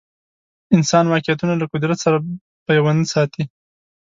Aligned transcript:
انسان 0.75 1.05
واقعیتونه 1.13 1.53
له 1.57 1.65
قدرت 1.73 1.97
سره 2.05 2.17
پیوند 2.67 3.01
ساتي 3.13 3.43